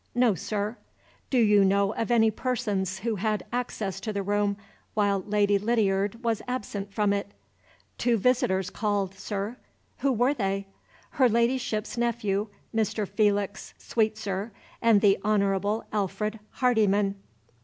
"No, 0.15 0.33
sir." 0.33 0.77
"Do 1.29 1.37
you 1.37 1.63
know 1.63 1.93
of 1.93 2.09
any 2.09 2.31
persons 2.31 3.01
who 3.01 3.17
had 3.17 3.45
access 3.53 3.99
to 3.99 4.11
the 4.11 4.23
room 4.23 4.57
while 4.95 5.19
Lady 5.27 5.59
Lydiard 5.59 6.23
was 6.23 6.41
absent 6.47 6.91
from 6.91 7.13
it?" 7.13 7.27
"Two 7.99 8.17
visitors 8.17 8.71
called, 8.71 9.13
sir." 9.13 9.57
"Who 9.99 10.11
were 10.11 10.33
they?" 10.33 10.65
"Her 11.11 11.29
Ladyship's 11.29 11.99
nephew, 11.99 12.47
Mr. 12.75 13.07
Felix 13.07 13.75
Sweetsir, 13.77 14.49
and 14.81 15.01
the 15.01 15.19
Honorable 15.23 15.85
Alfred 15.93 16.39
Hardyman." 16.53 17.13